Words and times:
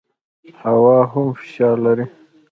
هوا 0.61 0.97
هم 1.11 1.27
فشار 1.39 1.75
لري. 1.85 2.05